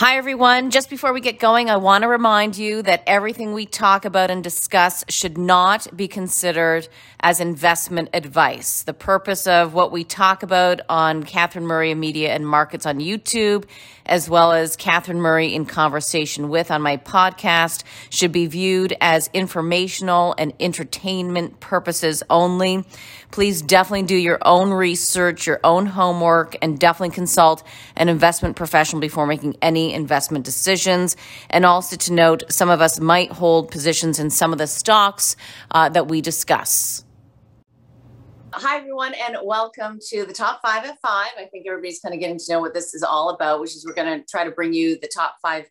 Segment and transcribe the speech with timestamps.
[0.00, 0.70] Hi, everyone.
[0.70, 4.30] Just before we get going, I want to remind you that everything we talk about
[4.30, 6.86] and discuss should not be considered
[7.18, 8.84] as investment advice.
[8.84, 13.64] The purpose of what we talk about on Catherine Murray Media and Markets on YouTube,
[14.08, 19.28] as well as Catherine Murray in Conversation with on my podcast, should be viewed as
[19.34, 22.84] informational and entertainment purposes only.
[23.30, 27.62] Please definitely do your own research, your own homework, and definitely consult
[27.96, 31.16] an investment professional before making any investment decisions.
[31.50, 35.36] And also to note, some of us might hold positions in some of the stocks
[35.70, 37.04] uh, that we discuss.
[38.54, 41.28] Hi, everyone, and welcome to the top five at five.
[41.38, 43.84] I think everybody's kind of getting to know what this is all about, which is
[43.84, 45.66] we're going to try to bring you the top five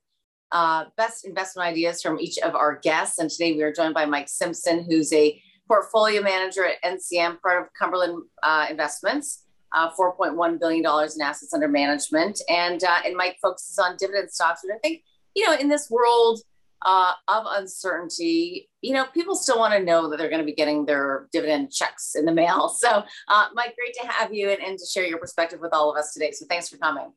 [0.51, 3.17] uh, best investment ideas from each of our guests.
[3.17, 7.63] And today we are joined by Mike Simpson, who's a portfolio manager at NCM, part
[7.63, 9.43] of Cumberland uh, Investments.
[9.75, 12.39] Uh, $4.1 billion in assets under management.
[12.47, 15.01] And, uh, and Mike focuses on dividend stocks, which I think,
[15.35, 16.39] you know, in this world
[16.83, 20.53] uh, of uncertainty, you know, people still want to know that they're going to be
[20.53, 22.69] getting their dividend checks in the mail.
[22.77, 25.91] So, uh, Mike, great to have you and, and to share your perspective with all
[25.91, 26.31] of us today.
[26.31, 27.11] So, thanks for coming.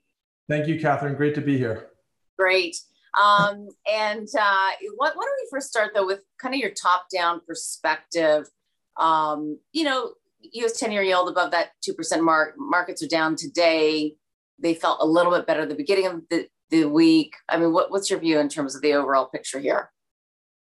[0.49, 1.15] Thank you, Catherine.
[1.15, 1.91] Great to be here.
[2.39, 2.77] Great.
[3.15, 7.43] Um, and uh, what, why don't we first start though with kind of your top-down
[7.47, 8.49] perspective?
[8.97, 10.13] Um, you know,
[10.53, 10.83] U.S.
[10.83, 12.55] 10-year yield above that two percent mark.
[12.57, 14.17] Markets are down today.
[14.59, 17.35] They felt a little bit better at the beginning of the, the week.
[17.49, 19.91] I mean, what, what's your view in terms of the overall picture here?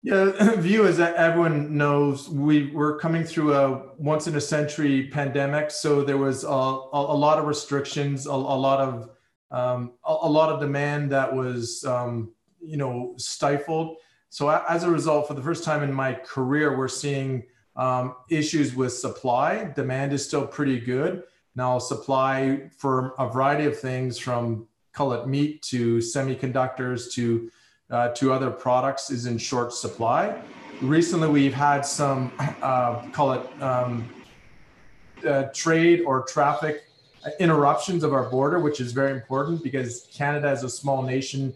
[0.03, 5.07] Yeah, view is that everyone knows we were coming through a once in a century
[5.07, 9.09] pandemic, so there was a, a, lot of restrictions, a, a lot of
[9.51, 13.95] um, a, a, lot of demand that was um, you know stifled.
[14.29, 17.43] So as a result, for the first time in my career, we're seeing
[17.77, 19.71] um, issues with supply.
[19.75, 21.23] Demand is still pretty good.
[21.55, 27.51] Now, supply for a variety of things, from call it meat to semiconductors to
[27.89, 30.41] uh, to other products, is in short supply.
[30.81, 34.09] Recently, we've had some uh, call it um,
[35.27, 36.85] uh, trade or traffic
[37.39, 41.53] interruptions of our border, which is very important because Canada, as a small nation,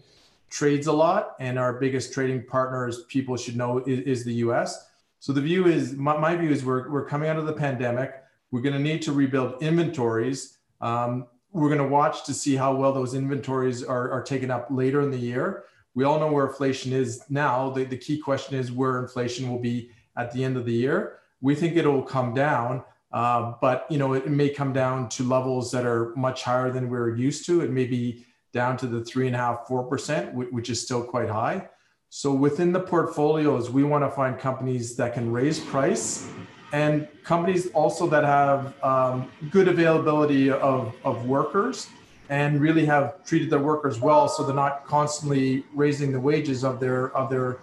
[0.50, 4.34] trades a lot, and our biggest trading partner, as people should know, is, is the
[4.34, 4.88] U.S.
[5.20, 8.22] So the view is, my, my, view is, we're we're coming out of the pandemic.
[8.50, 10.58] We're going to need to rebuild inventories.
[10.80, 14.66] Um, we're going to watch to see how well those inventories are, are taken up
[14.70, 15.64] later in the year.
[15.94, 17.70] We all know where inflation is now.
[17.70, 21.18] The, the key question is where inflation will be at the end of the year.
[21.40, 25.70] We think it'll come down, uh, but you know, it, may come down to levels
[25.72, 27.62] that are much higher than we're used to.
[27.62, 31.02] It may be down to the three and a half, four percent, which is still
[31.02, 31.68] quite high.
[32.10, 36.28] So within the portfolios, we want to find companies that can raise price
[36.72, 41.88] and companies also that have um, good availability of, of workers
[42.28, 46.78] and really have treated their workers well so they're not constantly raising the wages of
[46.78, 47.58] their of their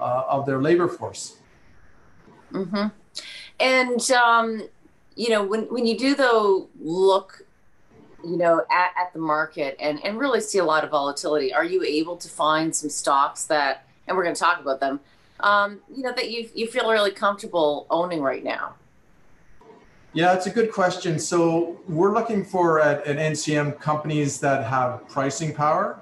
[0.00, 1.36] uh, of their labor force
[2.52, 2.86] mm-hmm.
[3.60, 4.62] and um,
[5.20, 7.44] you know, when, when you do though look,
[8.24, 11.64] you know, at, at the market and, and really see a lot of volatility, are
[11.64, 14.98] you able to find some stocks that, and we're going to talk about them,
[15.42, 18.74] um, you know, that you, you feel really comfortable owning right now?
[20.12, 21.18] Yeah, it's a good question.
[21.18, 26.00] So we're looking for at, at NCM companies that have pricing power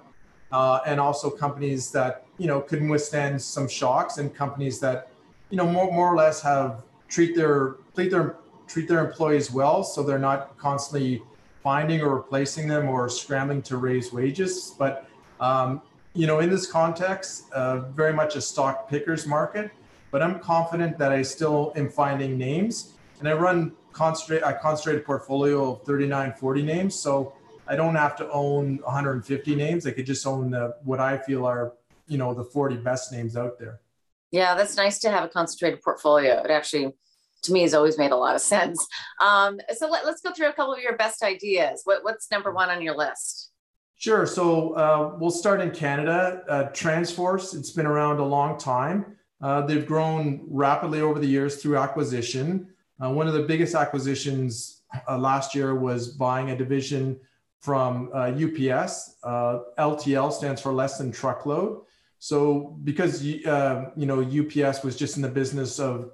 [0.50, 5.10] uh, and also companies that, you know, can withstand some shocks and companies that,
[5.50, 8.36] you know, more, more or less have treat their, treat their
[8.68, 11.22] treat their employees well so they're not constantly
[11.62, 14.74] finding or replacing them or scrambling to raise wages.
[14.78, 15.08] But
[15.40, 15.82] um,
[16.14, 19.70] you know, in this context, uh, very much a stock pickers market.
[20.10, 25.04] But I'm confident that I still am finding names, and I run concentrate a concentrated
[25.04, 26.94] portfolio of 39, 40 names.
[26.94, 27.34] So
[27.66, 29.86] I don't have to own 150 names.
[29.86, 31.74] I could just own the, what I feel are
[32.06, 33.80] you know the 40 best names out there.
[34.30, 36.42] Yeah, that's nice to have a concentrated portfolio.
[36.42, 36.92] It actually
[37.42, 38.84] to me has always made a lot of sense.
[39.20, 41.82] Um, so let, us go through a couple of your best ideas.
[41.84, 43.52] What, what's number one on your list?
[43.98, 44.26] Sure.
[44.26, 46.44] So uh, we'll start in Canada.
[46.48, 49.16] Uh, Transforce, it's been around a long time.
[49.40, 52.68] Uh, they've grown rapidly over the years through acquisition.
[53.02, 57.18] Uh, one of the biggest acquisitions uh, last year was buying a division
[57.60, 59.16] from UPS.
[59.24, 61.80] Uh, LTL stands for less than truckload.
[62.20, 63.42] So because you
[63.96, 66.12] know UPS was just in the business of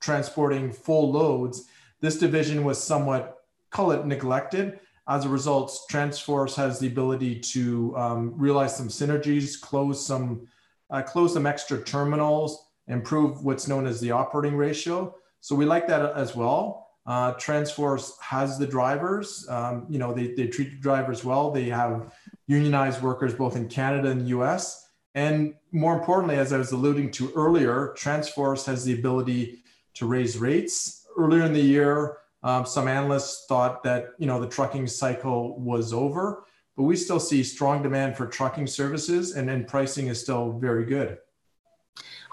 [0.00, 1.68] transporting full loads,
[2.00, 4.80] this division was somewhat, call it neglected.
[5.06, 10.48] As a result, Transforce has the ability to um, realize some synergies, close some,
[10.90, 15.14] uh, close some extra terminals, improve what's known as the operating ratio.
[15.40, 16.88] So we like that as well.
[17.06, 19.46] Uh, Transforce has the drivers.
[19.50, 21.50] Um, you know, they, they treat the drivers well.
[21.50, 22.14] They have
[22.46, 24.88] unionized workers both in Canada and the US.
[25.14, 29.62] And more importantly, as I was alluding to earlier, Transforce has the ability
[29.94, 31.06] to raise rates.
[31.16, 35.92] Earlier in the year, um, some analysts thought that you know the trucking cycle was
[35.92, 36.44] over,
[36.76, 40.84] but we still see strong demand for trucking services, and then pricing is still very
[40.84, 41.18] good.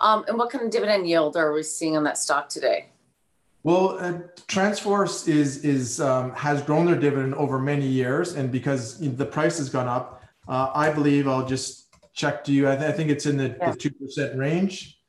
[0.02, 2.90] Um, and what kind of dividend yield are we seeing on that stock today?
[3.64, 9.00] Well, uh, Transforce is is um, has grown their dividend over many years, and because
[9.00, 12.70] the price has gone up, uh, I believe I'll just check to you.
[12.70, 15.01] I, th- I think it's in the two percent range.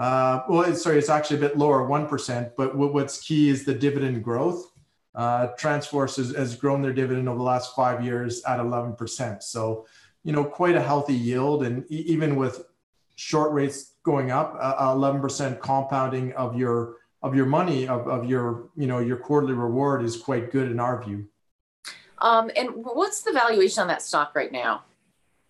[0.00, 2.52] Uh, well, sorry, it's actually a bit lower, one percent.
[2.56, 4.72] But what's key is the dividend growth.
[5.14, 9.42] Uh, Transforce has, has grown their dividend over the last five years at eleven percent.
[9.42, 9.86] So,
[10.24, 12.64] you know, quite a healthy yield, and e- even with
[13.16, 18.70] short rates going up, eleven percent compounding of your of your money of, of your
[18.76, 21.26] you know your quarterly reward is quite good in our view
[22.18, 24.82] um, and what's the valuation on that stock right now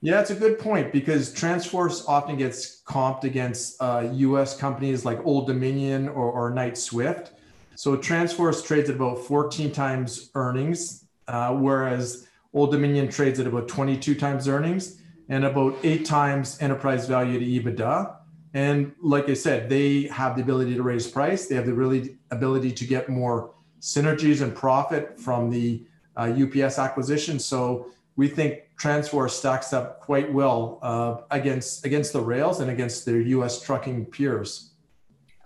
[0.01, 5.25] yeah it's a good point because transforce often gets comped against uh, us companies like
[5.25, 7.33] old dominion or, or knight swift
[7.75, 13.69] so transforce trades at about 14 times earnings uh, whereas old dominion trades at about
[13.69, 18.17] 22 times earnings and about eight times enterprise value to ebitda
[18.53, 21.47] and like I said, they have the ability to raise price.
[21.47, 25.85] They have the really ability to get more synergies and profit from the
[26.17, 27.39] uh, UPS acquisition.
[27.39, 33.07] So we think Transfor stacks up quite well uh, against against the rails and against
[33.07, 33.63] their U.S.
[33.63, 34.73] trucking peers.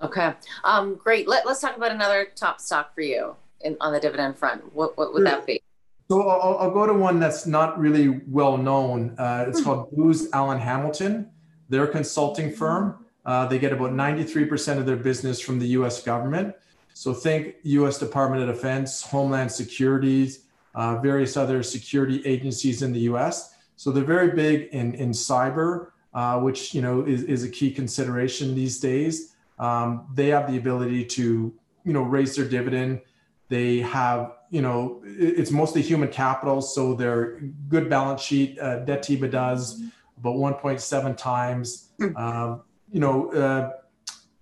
[0.02, 0.34] Okay,
[0.64, 1.28] um, great.
[1.28, 4.74] Let, us talk about another top stock for you in, on the dividend front.
[4.74, 5.36] What, what would sure.
[5.36, 5.62] that be?
[6.10, 9.14] So I'll, I'll, go to one that's not really well known.
[9.18, 9.64] Uh, it's hmm.
[9.64, 11.30] called Booz Allen Hamilton.
[11.68, 13.06] They're a consulting firm.
[13.24, 16.56] Uh, they get about 93% of their business from the US government.
[16.92, 20.43] So think US Department of Defense, Homeland Securities,
[20.74, 23.54] uh, various other security agencies in the US.
[23.76, 27.70] So they're very big in, in cyber, uh, which you know is, is a key
[27.70, 29.34] consideration these days.
[29.58, 31.52] Um, they have the ability to
[31.84, 33.02] you know raise their dividend.
[33.48, 38.58] They have you know it's mostly human capital, so they're good balance sheet.
[38.58, 39.90] Uh, debt to EBITDA
[40.24, 41.90] about 1.7 times.
[41.98, 42.16] Hmm.
[42.16, 43.72] Um, you know, uh,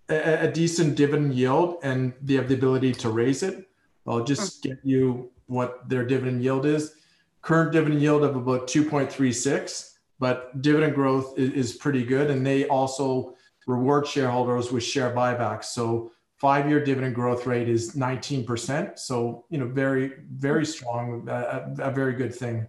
[0.08, 3.68] a, a, decent dividend yield and they have the ability to raise it.
[4.06, 4.70] I'll just hmm.
[4.70, 6.94] get you what their dividend yield is.
[7.42, 12.30] Current dividend yield of about 2.36, but dividend growth is, is pretty good.
[12.30, 13.34] And they also
[13.66, 15.64] reward shareholders with share buybacks.
[15.64, 18.98] So five-year dividend growth rate is 19%.
[18.98, 22.66] So, you know, very, very strong, a, a very good thing.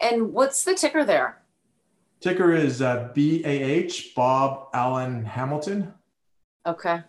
[0.00, 1.42] And what's the ticker there?
[2.20, 5.92] Ticker is uh, BAH, Bob Allen Hamilton.
[6.64, 7.00] Okay.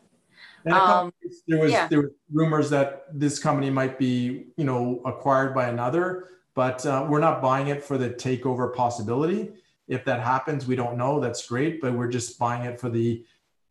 [0.72, 1.14] Um,
[1.48, 1.88] there was yeah.
[1.88, 7.06] there were rumors that this company might be, you know, acquired by another, but uh,
[7.10, 9.52] we're not buying it for the takeover possibility.
[9.88, 11.20] If that happens, we don't know.
[11.20, 13.26] That's great, but we're just buying it for the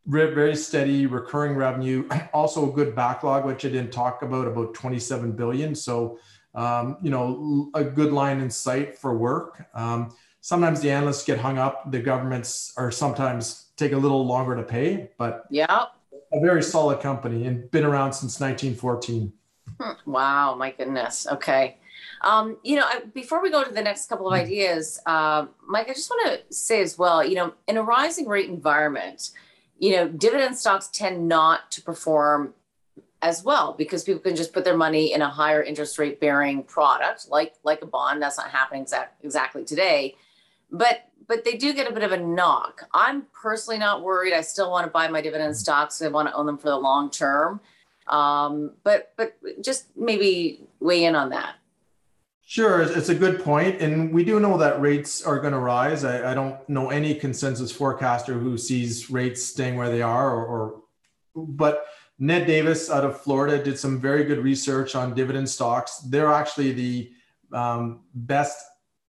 [0.07, 2.09] very steady recurring revenue.
[2.35, 5.75] Also, a good backlog, which I didn't talk about, about 27 billion.
[5.75, 6.19] So,
[6.55, 9.67] um, you know, a good line in sight for work.
[9.75, 11.91] Um, sometimes the analysts get hung up.
[11.91, 15.87] The governments are sometimes take a little longer to pay, but yeah,
[16.33, 19.33] a very solid company and been around since 1914.
[19.81, 20.11] Hmm.
[20.11, 21.27] Wow, my goodness.
[21.31, 21.79] Okay.
[22.23, 25.95] Um, you know, before we go to the next couple of ideas, uh, Mike, I
[25.95, 29.31] just want to say as well, you know, in a rising rate environment,
[29.79, 32.55] you know, dividend stocks tend not to perform
[33.23, 36.63] as well because people can just put their money in a higher interest rate bearing
[36.65, 40.15] product like like a bond that's not happening exact, exactly today
[40.73, 42.89] but but they do get a bit of a knock.
[42.93, 44.33] I'm personally not worried.
[44.33, 46.03] I still want to buy my dividend stocks.
[46.03, 47.61] I want to own them for the long term.
[48.09, 51.55] Um, but but just maybe weigh in on that.
[52.45, 56.05] Sure, it's a good point, and we do know that rates are going to rise.
[56.05, 60.45] I, I don't know any consensus forecaster who sees rates staying where they are, or,
[60.45, 60.83] or
[61.35, 61.87] but
[62.19, 65.99] Ned Davis out of Florida did some very good research on dividend stocks.
[66.01, 67.13] They're actually the
[67.53, 68.63] um, best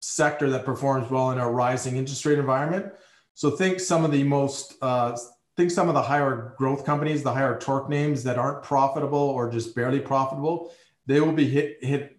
[0.06, 2.92] sector that performs well in a rising interest rate environment.
[3.34, 5.16] So think some of the most uh,
[5.56, 9.50] think some of the higher growth companies, the higher torque names that aren't profitable or
[9.50, 10.70] just barely profitable,
[11.06, 12.18] they will be hit hit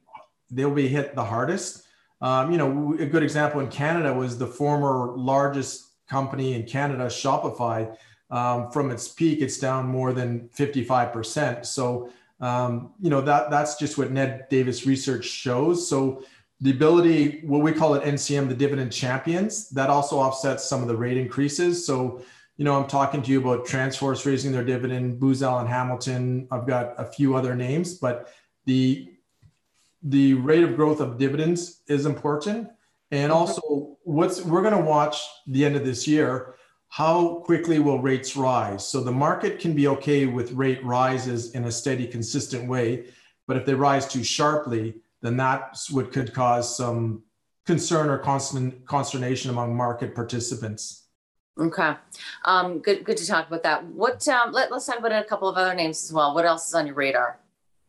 [0.51, 1.83] they will be hit the hardest.
[2.19, 7.05] Um, you know, a good example in Canada was the former largest company in Canada,
[7.05, 7.95] Shopify.
[8.29, 11.65] Um, from its peak, it's down more than 55%.
[11.65, 12.09] So,
[12.41, 15.87] um, you know, that that's just what Ned Davis research shows.
[15.87, 16.23] So
[16.59, 20.87] the ability, what we call it NCM, the dividend champions, that also offsets some of
[20.87, 21.85] the rate increases.
[21.85, 22.21] So,
[22.57, 26.47] you know, I'm talking to you about Transforce raising their dividend, Booz Allen Hamilton.
[26.49, 28.33] I've got a few other names, but
[28.65, 29.13] the
[30.03, 32.69] the rate of growth of dividends is important.
[33.11, 36.55] And also, what's we're going to watch the end of this year.
[36.89, 38.87] How quickly will rates rise?
[38.87, 43.07] So the market can be okay with rate rises in a steady, consistent way,
[43.45, 44.95] but if they rise too sharply,
[45.27, 47.23] then that's what could cause some
[47.65, 51.09] concern or constant consternation among market participants.
[51.59, 51.95] Okay.
[52.45, 53.83] Um, good, good to talk about that.
[53.83, 56.33] What, um, let, let's talk about a couple of other names as well.
[56.33, 57.39] What else is on your radar?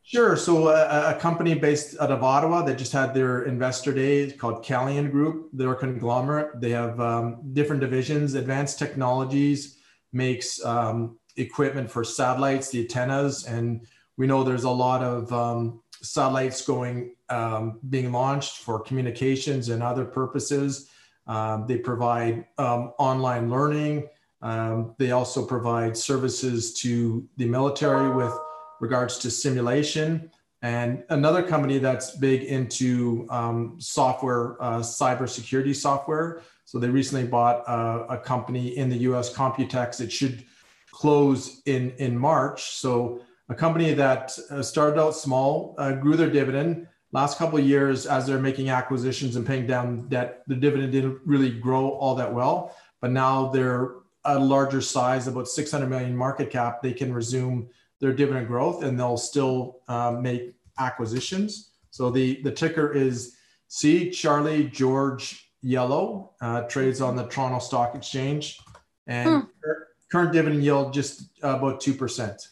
[0.02, 0.36] Sure.
[0.36, 4.64] So a, a company based out of Ottawa that just had their investor day called
[4.64, 5.50] Calian Group.
[5.52, 6.60] They're a conglomerate.
[6.60, 8.34] They have um, different divisions.
[8.34, 9.78] Advanced Technologies
[10.12, 15.82] makes um, equipment for satellites, the antennas, and we know there's a lot of um,
[16.02, 20.90] satellites going um, being launched for communications and other purposes.
[21.26, 24.08] Um, they provide um, online learning.
[24.40, 28.32] Um, they also provide services to the military with
[28.80, 30.30] regards to simulation.
[30.62, 36.42] And another company that's big into um, software, uh, cybersecurity software.
[36.64, 40.00] So they recently bought a, a company in the US, Computex.
[40.00, 40.44] It should
[40.90, 42.72] close in, in March.
[42.76, 46.88] So a company that uh, started out small, uh, grew their dividend.
[47.12, 51.18] Last couple of years, as they're making acquisitions and paying down debt, the dividend didn't
[51.24, 52.76] really grow all that well.
[53.00, 56.82] But now they're a larger size, about 600 million market cap.
[56.82, 57.68] They can resume
[58.00, 61.70] their dividend growth and they'll still uh, make acquisitions.
[61.90, 63.36] So the, the ticker is
[63.68, 68.60] C Charlie George Yellow, uh, trades on the Toronto Stock Exchange,
[69.06, 69.70] and Hmm.
[70.12, 72.48] current dividend yield just about 2%.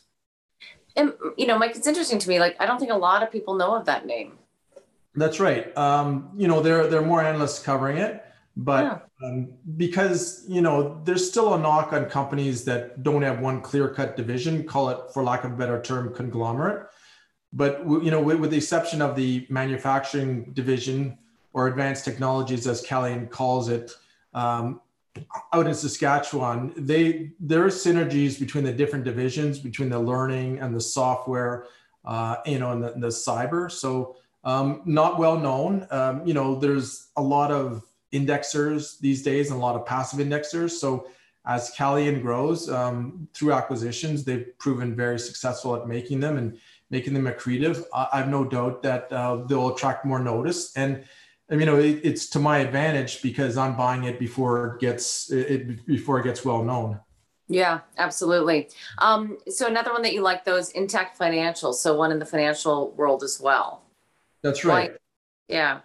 [0.96, 2.40] And, you know, Mike, it's interesting to me.
[2.40, 4.38] Like, I don't think a lot of people know of that name.
[5.16, 5.76] That's right.
[5.76, 8.25] Um, you know, there, there are more analysts covering it,
[8.56, 13.62] but um, because, you know, there's still a knock on companies that don't have one
[13.62, 16.88] clear cut division, call it, for lack of a better term, conglomerate.
[17.52, 21.16] But, you know, with, with the exception of the manufacturing division
[21.54, 23.92] or advanced technologies, as Calian calls it,
[24.35, 24.82] um,
[25.54, 30.75] out in Saskatchewan, they there are synergies between the different divisions, between the learning and
[30.75, 31.66] the software,
[32.04, 33.70] uh, you know, and the, the cyber.
[33.70, 35.86] So um, not well known.
[35.90, 40.20] Um, you know, there's a lot of indexers these days and a lot of passive
[40.20, 40.70] indexers.
[40.70, 41.08] So
[41.44, 46.58] as Calian grows um, through acquisitions, they've proven very successful at making them and
[46.90, 47.84] making them accretive.
[47.92, 51.04] I, I have no doubt that uh, they'll attract more notice and
[51.50, 55.86] you know, it, it's to my advantage because I'm buying it before it gets it
[55.86, 56.98] before it gets well known.
[57.48, 58.70] Yeah, absolutely.
[58.98, 61.74] Um, so another one that you like those Intact financials.
[61.74, 63.85] So one in the financial world as well.
[64.46, 64.96] That's right.
[65.48, 65.80] Yeah.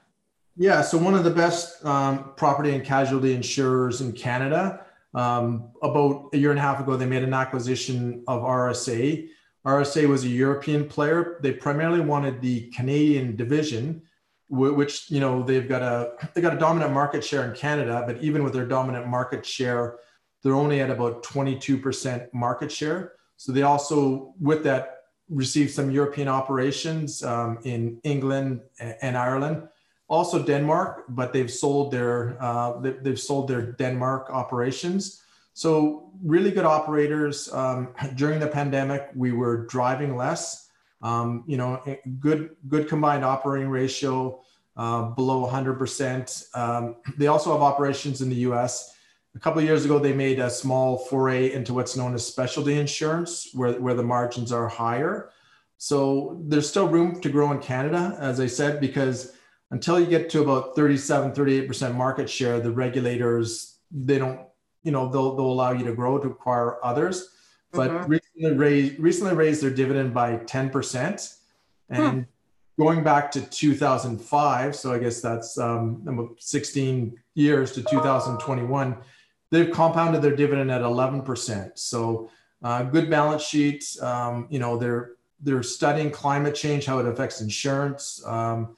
[0.56, 0.82] Yeah.
[0.82, 4.86] So one of the best um, property and casualty insurers in Canada.
[5.14, 9.28] Um, about a year and a half ago, they made an acquisition of RSA.
[9.66, 11.40] RSA was a European player.
[11.44, 14.04] They primarily wanted the Canadian division
[14.52, 18.22] which you know they've got a they got a dominant market share in Canada, but
[18.22, 19.98] even with their dominant market share,
[20.44, 23.14] they're only at about 22% market share.
[23.38, 25.01] So they also, with that,
[25.32, 29.68] received some European operations um, in England and Ireland,
[30.08, 35.24] also Denmark, but they've sold their uh, they, they've sold their Denmark operations.
[35.54, 37.52] So really good operators.
[37.54, 40.68] Um, during the pandemic, we were driving less.
[41.02, 41.82] Um, you know,
[42.20, 44.42] good good combined operating ratio
[44.78, 46.56] uh, below 100%.
[46.56, 48.96] Um, they also have operations in the U.S.
[49.36, 52.78] A couple of years ago, they made a small foray into what's known as specialty
[52.78, 55.30] insurance, where where the margins are higher.
[55.78, 59.34] So there's still room to grow in Canada, as I said, because
[59.72, 64.42] until you get to about 37, 38% market share, the regulators they don't,
[64.84, 67.30] you know, they'll they'll allow you to grow to acquire others
[67.74, 68.08] but Mhm.
[68.10, 71.36] recently raised recently raised their dividend by 10%
[71.90, 72.26] and
[72.78, 78.98] going back to 2005 so i guess that's um, 16 years to 2021
[79.52, 82.30] they've compounded their dividend at 11% so
[82.64, 85.12] uh, good balance sheet um, you know they're
[85.44, 88.76] they're studying climate change how it affects insurance um,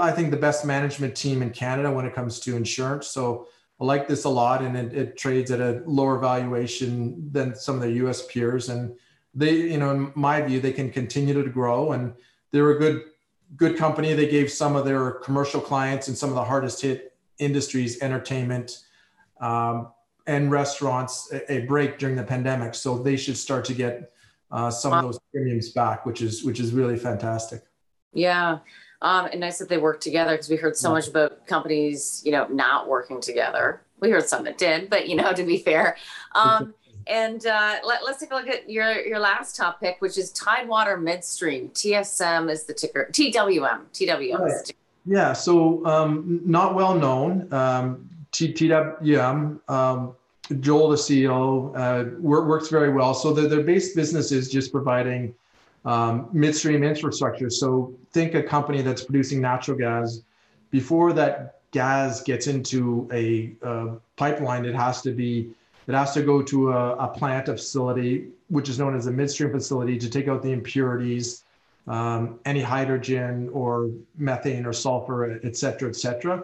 [0.00, 3.48] i think the best management team in canada when it comes to insurance so
[3.80, 7.74] I like this a lot, and it, it, trades at a lower valuation than some
[7.74, 8.24] of their U.S.
[8.26, 8.68] peers.
[8.68, 8.94] And
[9.34, 12.14] they, you know, in my view, they can continue to grow, and
[12.52, 13.02] they're a good,
[13.56, 14.12] good company.
[14.14, 18.84] They gave some of their commercial clients and some of the hardest hit industries, entertainment
[19.40, 19.88] um,
[20.26, 22.74] and restaurants, a, a, break during the pandemic.
[22.74, 24.12] So they should start to get
[24.50, 27.62] uh, some of those premiums back, which is which is really fantastic.
[28.12, 28.58] Yeah.
[29.02, 30.94] Um, and nice that they work together because we heard so Yeah.
[30.94, 33.82] much about companies, you know, not working together.
[34.00, 35.96] We heard some that did, but you know, to be fair.
[36.34, 36.74] Um,
[37.06, 40.30] and uh, let, us take a look at your your last top pick, which is
[40.32, 41.68] Tidewater Midstream.
[41.70, 43.08] TSM is the ticker.
[43.12, 43.80] TWM.
[43.92, 44.64] TWM.
[44.64, 44.78] ticker.
[45.06, 47.52] Yeah, so um, not well known.
[48.34, 50.14] TWM, um,
[50.60, 53.14] Joel, the CEO, uh, works very well.
[53.14, 55.34] So their, their base business is just providing
[55.84, 57.48] um, midstream infrastructure.
[57.48, 60.20] So think a company that's producing natural gas.
[60.70, 63.54] Before that gas gets into a
[64.16, 65.54] pipeline, it has to be
[65.86, 69.10] it has to go to a, a, plant, a facility, which is known as a
[69.10, 71.44] midstream facility, to take out the impurities,
[71.86, 76.42] um, any hydrogen or methane or sulfur, et cetera, et cetera.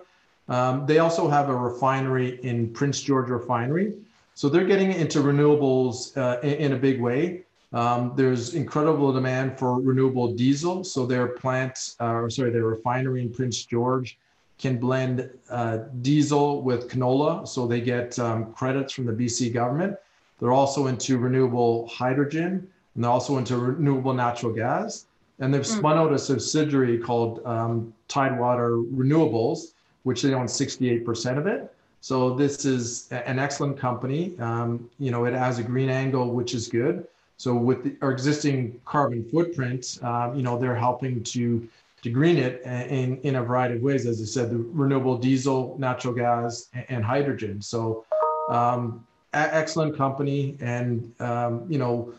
[0.51, 3.95] Um, they also have a refinery in Prince George Refinery.
[4.35, 7.45] So they're getting into renewables uh, in, in, a big way.
[7.73, 10.83] Um, there's incredible demand for renewable diesel.
[10.83, 14.19] So their plant, uh, or sorry, their refinery in Prince George
[14.59, 17.47] can blend uh, diesel with canola.
[17.47, 19.97] So they get um, credits from the BC government.
[20.41, 25.07] They're also into renewable hydrogen and they're also into renewable natural gas.
[25.39, 26.01] And they've spun mm.
[26.01, 31.73] out a subsidiary called um, Tidewater Renewables, which they own 68% of it.
[32.01, 34.39] So this is an excellent company.
[34.39, 37.07] Um, you know, it has a green angle, which is good.
[37.37, 41.69] So with the, our existing carbon footprint, uh, you know, they're helping to
[42.03, 44.07] to green it in in a variety of ways.
[44.07, 47.61] As I said, the renewable diesel, natural gas, and hydrogen.
[47.61, 48.05] So
[48.49, 52.13] um, excellent company, and um, you know,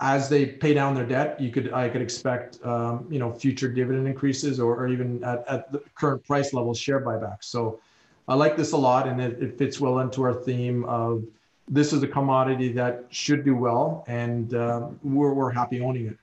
[0.00, 3.68] as they pay down their debt, you could I could expect um, you know future
[3.68, 7.44] dividend increases or, or even at, at the current price levels share buybacks.
[7.44, 7.80] So
[8.26, 11.24] I like this a lot, and it, it fits well into our theme of
[11.68, 16.16] this is a commodity that should do well, and uh, we're, we're happy owning it.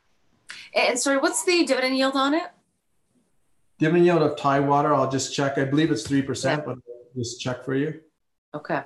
[0.74, 2.44] And sorry, what's the dividend yield on it?
[3.80, 5.58] Dividend yield of Tidewater, I'll just check.
[5.58, 6.56] I believe it's 3%, yeah.
[6.58, 8.02] but I'll just check for you.
[8.54, 8.82] Okay.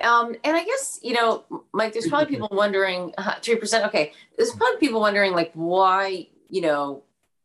[0.00, 4.12] Um, and I guess, you know, Mike, there's probably people wondering, uh, 3%, okay.
[4.36, 7.02] There's probably people wondering, like, why, you know,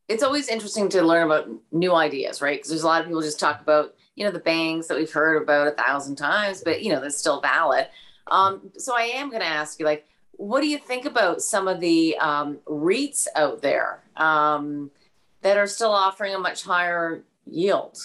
[0.10, 2.58] it's always interesting to learn about new ideas, right?
[2.58, 5.12] Because there's a lot of people just talk about, you know, the banks that we've
[5.12, 7.88] heard about a thousand times, but, you know, that's still valid.
[8.28, 11.68] Um, so I am going to ask you, like, what do you think about some
[11.68, 14.92] of the um, REITs out there um,
[15.42, 17.98] that are still offering a much higher yield?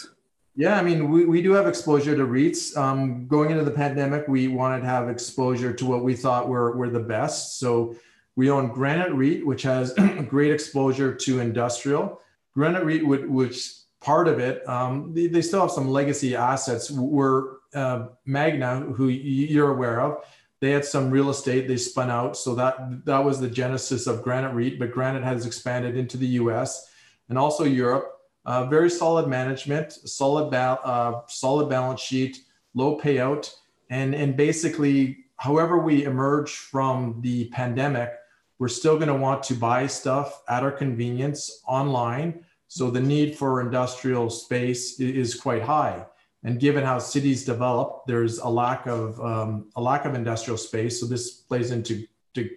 [0.58, 2.76] Yeah, I mean, we, we do have exposure to REITs.
[2.78, 6.74] Um, going into the pandemic, we wanted to have exposure to what we thought were,
[6.74, 7.58] were the best.
[7.58, 7.94] So
[8.36, 9.92] we own Granite REIT, which has
[10.28, 12.22] great exposure to industrial.
[12.54, 16.90] Granite REIT, which part of it, um, they, they, still have some legacy assets.
[16.90, 20.24] We're uh, Magna, who you're aware of,
[20.60, 22.34] they had some real estate they spun out.
[22.36, 24.78] So that that was the genesis of Granite REIT.
[24.78, 26.90] But Granite has expanded into the U.S.
[27.28, 28.15] and also Europe.
[28.46, 33.52] Uh, very solid management, solid ba- uh, solid balance sheet, low payout,
[33.90, 38.12] and and basically, however we emerge from the pandemic,
[38.60, 42.44] we're still going to want to buy stuff at our convenience online.
[42.68, 46.06] So the need for industrial space is quite high.
[46.44, 51.00] And given how cities develop, there's a lack of um, a lack of industrial space.
[51.00, 52.06] So this plays into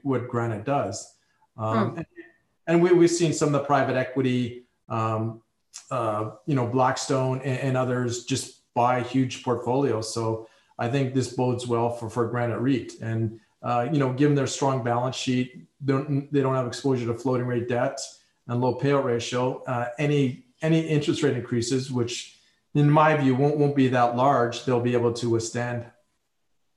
[0.04, 1.15] what Granite does.
[1.58, 1.97] Um, hmm.
[1.97, 2.06] and,
[2.67, 5.41] and we, have seen some of the private equity, um,
[5.92, 10.13] uh, you know, Blackstone and, and, others just buy huge portfolios.
[10.13, 12.94] So I think this bodes well for, for Granite REIT.
[13.02, 17.06] And, uh, you know, given their strong balance sheet, they don't, they don't have exposure
[17.08, 18.00] to floating rate debt
[18.48, 19.63] and low payout ratio.
[19.63, 22.39] Uh, any, any interest rate increases, which
[22.76, 24.65] in my view, won't won't be that large.
[24.65, 25.86] They'll be able to withstand.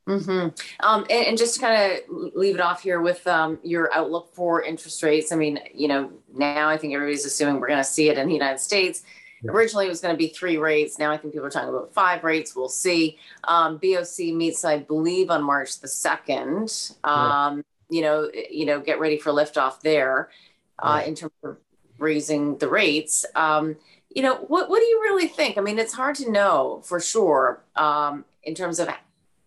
[0.06, 0.84] Mm-hmm.
[0.84, 4.34] Um, and, and, just to kind of leave it off here with um, your outlook
[4.34, 5.30] for interest rates.
[5.30, 8.26] I mean, you know, now I think everybody's assuming we're going to see it in
[8.26, 9.04] the United States.
[9.42, 9.52] Yeah.
[9.52, 10.98] Originally, it was going to be three rates.
[10.98, 12.56] Now I think people are talking about five rates.
[12.56, 13.18] We'll see.
[13.44, 16.92] Um, BOC meets, I believe, on March the second.
[17.04, 17.58] Um,
[17.90, 17.96] yeah.
[17.96, 20.30] You know, you know, get ready for liftoff there
[20.80, 21.08] uh, yeah.
[21.08, 21.58] in terms of
[21.98, 23.24] raising the rates.
[23.36, 23.76] Um,
[24.10, 25.58] you know, what, what do you really think?
[25.58, 28.88] I mean, it's hard to know for sure um, in terms of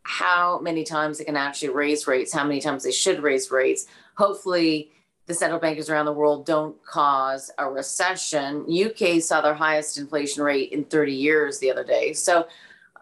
[0.06, 3.88] how many times they can actually raise rates, how many times they should raise rates.
[4.18, 4.91] Hopefully,
[5.26, 8.68] the central bankers around the world don't cause a recession.
[8.70, 12.13] UK saw their highest inflation rate in 30 years the other day.
[12.13, 12.48] So,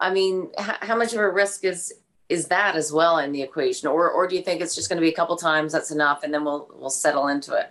[0.00, 1.92] I mean, h- how much of a risk is
[2.30, 4.96] is that as well in the equation, or or do you think it's just going
[4.96, 7.70] to be a couple times that's enough, and then we'll we'll settle into it?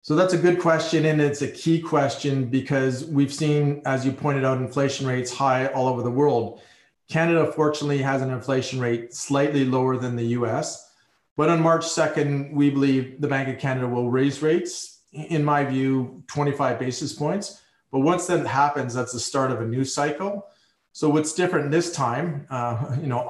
[0.00, 4.12] So that's a good question, and it's a key question because we've seen, as you
[4.12, 6.62] pointed out, inflation rates high all over the world.
[7.08, 10.92] Canada, fortunately, has an inflation rate slightly lower than the US.
[11.36, 15.64] But on March 2nd, we believe the Bank of Canada will raise rates, in my
[15.64, 17.62] view, 25 basis points.
[17.90, 20.46] But once that happens, that's the start of a new cycle.
[20.92, 23.20] So what's different this time, uh, you know,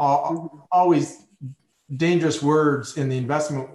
[0.70, 1.26] always
[1.94, 3.68] dangerous words in the investment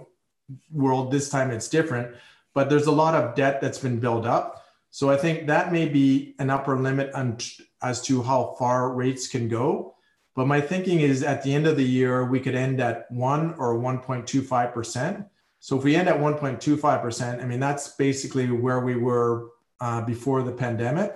[0.72, 1.10] world.
[1.12, 2.14] This time it's different
[2.54, 4.64] but there's a lot of debt that's been built up.
[4.90, 7.38] So I think that may be an upper limit on,
[7.82, 9.94] as to how far rates can go.
[10.34, 13.54] But my thinking is at the end of the year, we could end at one
[13.54, 15.26] or 1.25%.
[15.60, 19.48] So if we end at 1.25%, I mean, that's basically where we were
[19.80, 21.14] uh, before the pandemic.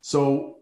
[0.00, 0.58] So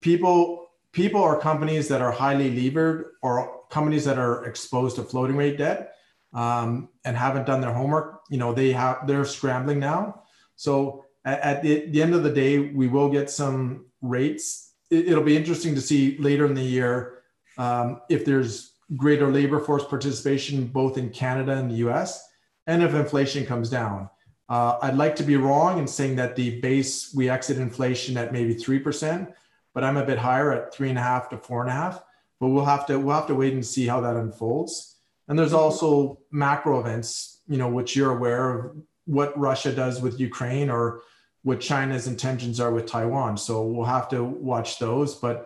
[0.00, 5.36] people, people or companies that are highly levered or companies that are exposed to floating
[5.36, 5.96] rate debt
[6.32, 10.22] um, and haven't done their homework, you know, they have, they're scrambling now.
[10.56, 14.72] So at, the, the end of the day, we will get some rates.
[14.90, 17.22] It, it'll be interesting to see later in the year
[17.56, 22.28] um, if there's greater labor force participation both in Canada and the US,
[22.66, 24.08] and if inflation comes down.
[24.48, 28.32] Uh, I'd like to be wrong in saying that the base we exit inflation at
[28.32, 29.30] maybe three percent,
[29.72, 32.02] but I'm a bit higher at three and a half to four and a half.
[32.40, 34.96] But we'll have to we'll have to wait and see how that unfolds.
[35.28, 40.20] And there's also macro events, you know, which you're aware of what Russia does with
[40.20, 41.02] Ukraine or
[41.44, 43.36] what China's intentions are with Taiwan.
[43.36, 45.14] So we'll have to watch those.
[45.14, 45.36] But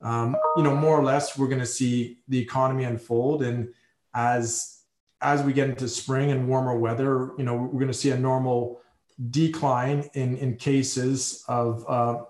[0.00, 3.74] um, you know, more or less, we're going to see the economy unfold, and
[4.14, 4.76] as
[5.20, 8.18] as we get into spring and warmer weather, you know, we're going to see a
[8.18, 8.80] normal
[9.30, 12.22] decline in in cases of uh,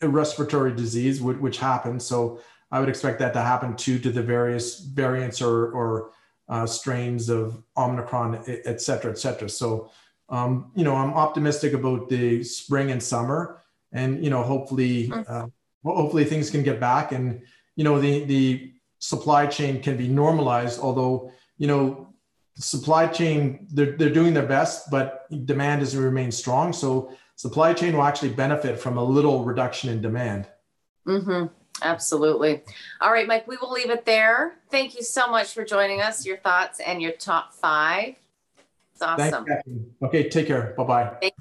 [0.00, 2.06] respiratory disease, which, which happens.
[2.06, 2.38] So
[2.70, 6.10] I would expect that to happen too to the various variants or or
[6.48, 9.48] uh, strains of Omicron, et cetera, et cetera.
[9.48, 9.90] So
[10.28, 13.62] um, you know, I'm optimistic about the spring and summer,
[13.92, 15.24] and you know, hopefully, mm.
[15.28, 15.46] uh,
[15.84, 17.42] hopefully things can get back, and
[17.76, 20.80] you know, the the supply chain can be normalized.
[20.80, 22.08] Although, you know,
[22.56, 26.72] the supply chain they're they're doing their best, but demand doesn't remain strong.
[26.72, 30.48] So supply chain will actually benefit from a little reduction in demand.
[31.06, 31.46] Mm-hmm.
[31.82, 32.62] Absolutely.
[33.00, 34.56] All right, Mike, we will leave it there.
[34.70, 38.16] Thank you so much for joining us, your thoughts and your top five.
[38.96, 39.44] It's awesome.
[40.02, 40.72] Okay, take care.
[40.76, 41.32] Bye bye.